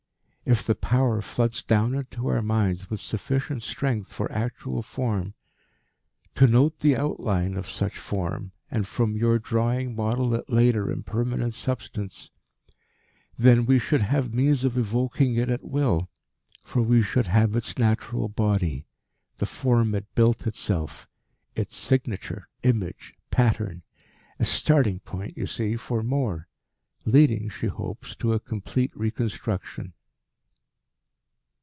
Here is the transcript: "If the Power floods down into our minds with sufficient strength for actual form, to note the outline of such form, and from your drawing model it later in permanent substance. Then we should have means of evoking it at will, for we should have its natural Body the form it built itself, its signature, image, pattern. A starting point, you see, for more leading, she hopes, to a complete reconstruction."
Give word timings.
"If 0.43 0.65
the 0.65 0.75
Power 0.75 1.21
floods 1.21 1.61
down 1.63 1.93
into 1.95 2.27
our 2.27 2.41
minds 2.41 2.89
with 2.89 2.99
sufficient 2.99 3.61
strength 3.61 4.11
for 4.11 4.29
actual 4.33 4.81
form, 4.81 5.33
to 6.35 6.45
note 6.45 6.79
the 6.79 6.97
outline 6.97 7.55
of 7.55 7.69
such 7.69 7.97
form, 7.97 8.51
and 8.69 8.85
from 8.85 9.15
your 9.15 9.39
drawing 9.39 9.95
model 9.95 10.33
it 10.33 10.49
later 10.49 10.91
in 10.91 11.03
permanent 11.03 11.53
substance. 11.53 12.31
Then 13.37 13.65
we 13.65 13.79
should 13.79 14.01
have 14.01 14.33
means 14.33 14.65
of 14.65 14.77
evoking 14.77 15.35
it 15.37 15.47
at 15.49 15.63
will, 15.63 16.09
for 16.65 16.81
we 16.81 17.01
should 17.01 17.27
have 17.27 17.55
its 17.55 17.77
natural 17.77 18.27
Body 18.27 18.87
the 19.37 19.45
form 19.45 19.95
it 19.95 20.13
built 20.15 20.47
itself, 20.47 21.07
its 21.55 21.77
signature, 21.77 22.49
image, 22.63 23.13
pattern. 23.29 23.83
A 24.37 24.43
starting 24.43 24.99
point, 24.99 25.37
you 25.37 25.45
see, 25.45 25.77
for 25.77 26.03
more 26.03 26.49
leading, 27.05 27.47
she 27.47 27.67
hopes, 27.67 28.15
to 28.17 28.33
a 28.33 28.39
complete 28.39 28.91
reconstruction." 28.97 29.93